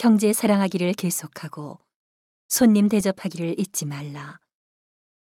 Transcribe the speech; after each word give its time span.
형제 0.00 0.32
사랑하기를 0.32 0.92
계속하고 0.92 1.80
손님 2.46 2.88
대접하기를 2.88 3.58
잊지 3.58 3.84
말라. 3.84 4.38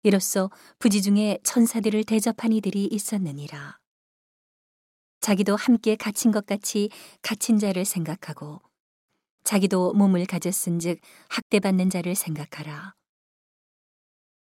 이로써 0.02 0.50
부지 0.78 1.00
중에 1.00 1.38
천사들을 1.42 2.04
대접한 2.04 2.52
이들이 2.52 2.84
있었느니라. 2.92 3.78
자기도 5.20 5.56
함께 5.56 5.96
갇힌 5.96 6.30
것 6.30 6.44
같이 6.44 6.90
갇힌 7.22 7.58
자를 7.58 7.86
생각하고 7.86 8.60
자기도 9.44 9.94
몸을 9.94 10.26
가졌은즉 10.26 11.00
학대받는 11.30 11.88
자를 11.88 12.14
생각하라. 12.14 12.94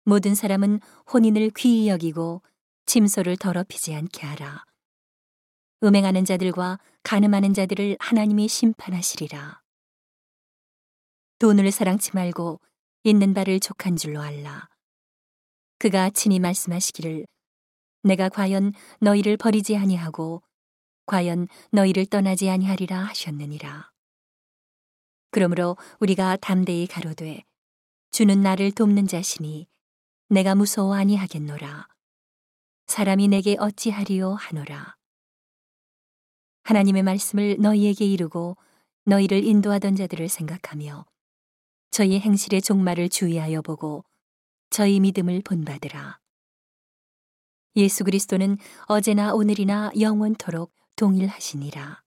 모든 0.06 0.34
사람은 0.34 0.80
혼인을 1.12 1.52
귀히 1.58 1.90
여기고 1.90 2.42
짐소를 2.86 3.36
더럽히지 3.36 3.94
않게 3.94 4.26
하라. 4.26 4.64
음행하는 5.84 6.24
자들과 6.24 6.80
가늠하는 7.04 7.54
자들을 7.54 7.98
하나님이 8.00 8.48
심판하시리라. 8.48 9.65
돈을 11.40 11.70
사랑치 11.72 12.12
말고 12.14 12.62
있는 13.04 13.34
바를 13.34 13.60
족한 13.60 13.98
줄로 13.98 14.22
알라. 14.22 14.70
그가 15.80 16.10
친히 16.10 16.40
말씀하시기를 16.40 17.28
내가 18.04 18.30
과연 18.30 18.72
너희를 19.02 19.36
버리지 19.36 19.76
아니하고 19.76 20.42
과연 21.06 21.48
너희를 21.72 22.06
떠나지 22.06 22.50
아니하리라 22.50 23.00
하셨느니라. 23.00 23.92
그러므로 25.32 25.76
우리가 26.00 26.38
담대히 26.38 26.88
가로되 26.88 27.44
주는 28.12 28.42
나를 28.42 28.72
돕는 28.72 29.08
자시니 29.08 29.68
내가 30.30 30.56
무서워 30.56 30.96
아니하겠노라. 30.96 31.90
사람이 32.88 33.28
내게 33.28 33.58
어찌하리요 33.60 34.36
하노라. 34.36 34.96
하나님의 36.64 37.04
말씀을 37.04 37.58
너희에게 37.60 38.06
이루고 38.06 38.56
너희를 39.04 39.44
인도하던 39.44 39.98
자들을 39.98 40.30
생각하며 40.30 41.06
저희 41.96 42.20
행실의 42.20 42.62
종말을 42.62 43.08
주의하여 43.08 43.62
보고 43.62 44.04
저희 44.70 45.00
믿음을 45.00 45.42
본받으라. 45.42 46.20
예수 47.78 48.04
그리스도는 48.04 48.58
어제나 48.88 49.34
오늘이나 49.34 49.92
영원토록 49.98 50.74
동일하시니라. 50.98 52.04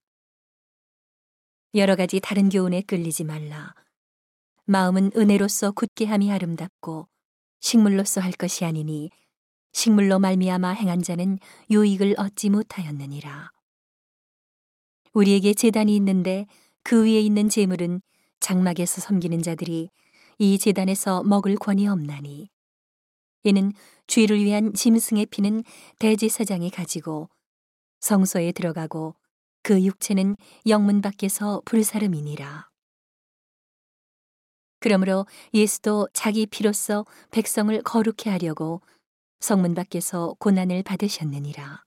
여러 1.76 1.96
가지 1.96 2.20
다른 2.20 2.50
교훈에 2.50 2.82
끌리지 2.82 3.24
말라. 3.24 3.74
마음은 4.66 5.12
은혜로서 5.16 5.70
굳게 5.70 6.04
함이 6.04 6.30
아름답고 6.32 7.08
식물로서 7.60 8.20
할 8.20 8.32
것이 8.32 8.66
아니니 8.66 9.08
식물로 9.72 10.18
말미암아 10.18 10.68
행한 10.68 11.00
자는 11.00 11.38
유익을 11.70 12.16
얻지 12.18 12.50
못하였느니라. 12.50 13.52
우리에게 15.14 15.54
재단이 15.54 15.96
있는데 15.96 16.44
그 16.82 17.06
위에 17.06 17.22
있는 17.22 17.48
재물은 17.48 18.02
장막에서 18.40 19.00
섬기는 19.00 19.42
자들이 19.42 19.90
이 20.38 20.58
재단에서 20.58 21.22
먹을 21.22 21.56
권이 21.56 21.88
없나니 21.88 22.48
이는 23.44 23.72
죄를 24.06 24.42
위한 24.42 24.72
짐승의 24.72 25.26
피는 25.26 25.64
대제사장이 25.98 26.70
가지고 26.70 27.28
성소에 28.00 28.52
들어가고 28.52 29.14
그 29.62 29.82
육체는 29.82 30.36
영문 30.66 31.00
밖에서 31.00 31.62
불사름이니라. 31.64 32.68
그러므로 34.80 35.26
예수도 35.52 36.08
자기 36.12 36.46
피로써 36.46 37.04
백성을 37.30 37.82
거룩해 37.82 38.30
하려고 38.30 38.80
성문 39.40 39.74
밖에서 39.74 40.34
고난을 40.38 40.84
받으셨느니라. 40.84 41.82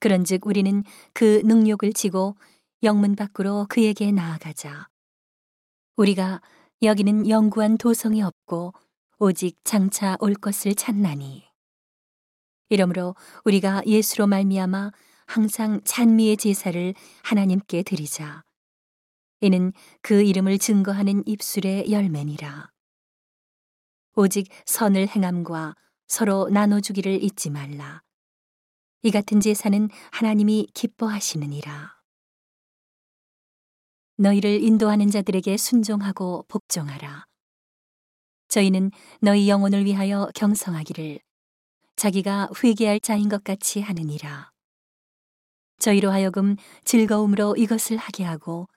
그런즉 0.00 0.46
우리는 0.46 0.84
그 1.12 1.42
능력을 1.44 1.92
지고 1.92 2.36
영문 2.84 3.16
밖으로 3.16 3.66
그에게 3.68 4.12
나아가자. 4.12 4.88
우리가 5.96 6.40
여기는 6.82 7.28
영구한 7.28 7.76
도성이 7.76 8.22
없고 8.22 8.72
오직 9.18 9.58
장차 9.64 10.16
올 10.20 10.34
것을 10.34 10.76
찾나니. 10.76 11.44
이러므로 12.68 13.16
우리가 13.44 13.82
예수로 13.84 14.28
말미암아 14.28 14.92
항상 15.26 15.80
찬미의 15.82 16.36
제사를 16.36 16.94
하나님께 17.24 17.82
드리자. 17.82 18.44
이는 19.40 19.72
그 20.00 20.22
이름을 20.22 20.58
증거하는 20.58 21.24
입술의 21.26 21.90
열매니라. 21.90 22.70
오직 24.14 24.48
선을 24.66 25.08
행함과 25.08 25.74
서로 26.06 26.48
나눠 26.48 26.80
주기를 26.80 27.22
잊지 27.22 27.50
말라. 27.50 28.02
이 29.02 29.10
같은 29.10 29.40
제사는 29.40 29.88
하나님이 30.12 30.68
기뻐하시느니라. 30.74 31.97
너희를 34.18 34.62
인도하는 34.62 35.10
자들에게 35.10 35.56
순종하고 35.56 36.44
복종하라. 36.48 37.24
저희는 38.48 38.90
너희 39.20 39.48
영혼을 39.48 39.84
위하여 39.84 40.28
경성하기를 40.34 41.20
자기가 41.94 42.48
회개할 42.62 42.98
자인 42.98 43.28
것 43.28 43.44
같이 43.44 43.80
하느니라. 43.80 44.50
저희로 45.78 46.10
하여금 46.10 46.56
즐거움으로 46.82 47.54
이것을 47.56 47.96
하게 47.96 48.24
하고 48.24 48.68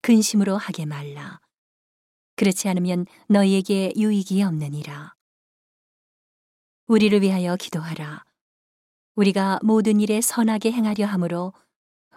근심으로 0.00 0.56
하게 0.56 0.86
말라. 0.86 1.40
그렇지 2.36 2.68
않으면 2.68 3.04
너희에게 3.28 3.92
유익이 3.96 4.42
없느니라. 4.42 5.14
우리를 6.86 7.20
위하여 7.20 7.56
기도하라. 7.56 8.24
우리가 9.14 9.58
모든 9.62 10.00
일에 10.00 10.22
선하게 10.22 10.72
행하려 10.72 11.04
함으로 11.06 11.52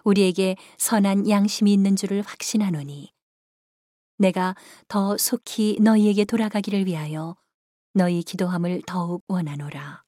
우리에게 0.04 0.56
선한 0.78 1.30
양심이 1.30 1.74
있는 1.74 1.96
줄을 1.96 2.22
확신하노니 2.22 3.14
내가 4.18 4.56
더 4.88 5.18
속히 5.18 5.78
너희에게 5.82 6.26
돌아가기를 6.26 6.86
위하여 6.86 7.38
너희 7.94 8.22
기도함을 8.22 8.84
더욱 8.86 9.24
원하노라. 9.28 10.04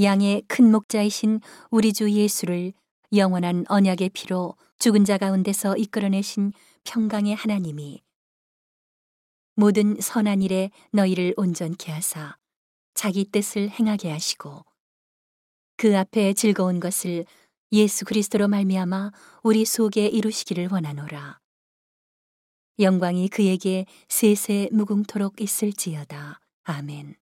양의 0.00 0.42
큰 0.46 0.70
목자이신 0.70 1.40
우리 1.70 1.92
주 1.92 2.10
예수를 2.10 2.72
영원한 3.12 3.64
언약의 3.68 4.10
피로 4.10 4.54
죽은 4.78 5.04
자 5.04 5.18
가운데서 5.18 5.76
이끌어내신 5.76 6.52
평강의 6.84 7.34
하나님이 7.34 8.02
모든 9.56 10.00
선한 10.00 10.42
일에 10.42 10.70
너희를 10.92 11.34
온전케 11.36 11.90
하사 11.90 12.36
자기 12.94 13.24
뜻을 13.24 13.70
행하게 13.70 14.12
하시고 14.12 14.64
그 15.76 15.98
앞에 15.98 16.32
즐거운 16.34 16.78
것을 16.78 17.24
예수 17.72 18.06
그리스도로 18.06 18.48
말미암아 18.48 19.12
우리 19.42 19.66
속에 19.66 20.06
이루시기를 20.06 20.68
원하노라. 20.72 21.38
영광이 22.78 23.28
그에게 23.28 23.84
세세 24.08 24.70
무궁토록 24.72 25.40
있을지어다. 25.42 26.40
아멘. 26.62 27.16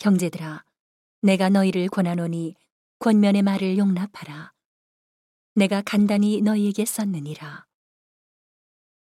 형제들아, 0.00 0.64
내가 1.20 1.50
너희를 1.50 1.88
권하노니 1.88 2.54
권면의 3.00 3.42
말을 3.42 3.76
용납하라. 3.76 4.54
내가 5.54 5.82
간단히 5.82 6.40
너희에게 6.40 6.86
썼느니라. 6.86 7.66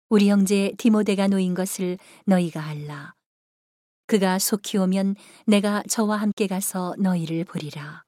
우리 0.09 0.29
형제 0.29 0.73
디모데가 0.77 1.27
놓인 1.27 1.55
것을 1.55 1.97
너희가 2.25 2.63
알라. 2.63 3.15
그가 4.05 4.37
속히 4.37 4.77
오면 4.77 5.15
내가 5.47 5.81
저와 5.89 6.17
함께 6.17 6.45
가서 6.45 6.93
너희를 6.99 7.45
보리라. 7.45 8.03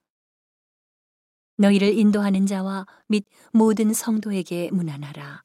너희를 1.58 1.98
인도하는 1.98 2.46
자와 2.46 2.86
및 3.08 3.26
모든 3.52 3.94
성도에게 3.94 4.70
문안하라. 4.72 5.44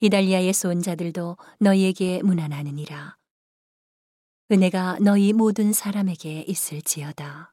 이달리아에서 0.00 0.68
온 0.68 0.82
자들도 0.82 1.36
너희에게 1.60 2.22
문안하느니라. 2.22 3.16
은혜가 4.50 4.98
너희 5.00 5.32
모든 5.32 5.72
사람에게 5.72 6.44
있을지어다. 6.46 7.51